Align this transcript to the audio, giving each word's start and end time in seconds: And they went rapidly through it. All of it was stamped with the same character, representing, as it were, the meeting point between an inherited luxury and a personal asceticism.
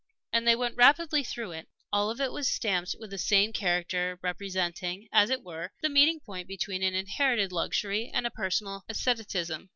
And 0.33 0.47
they 0.47 0.55
went 0.55 0.77
rapidly 0.77 1.23
through 1.23 1.51
it. 1.51 1.67
All 1.93 2.09
of 2.09 2.19
it 2.19 2.31
was 2.31 2.49
stamped 2.49 2.95
with 2.99 3.11
the 3.11 3.19
same 3.19 3.53
character, 3.53 4.17
representing, 4.23 5.07
as 5.13 5.29
it 5.29 5.43
were, 5.43 5.69
the 5.83 5.89
meeting 5.89 6.19
point 6.19 6.47
between 6.47 6.81
an 6.81 6.95
inherited 6.95 7.51
luxury 7.51 8.09
and 8.11 8.25
a 8.25 8.31
personal 8.31 8.83
asceticism. 8.89 9.69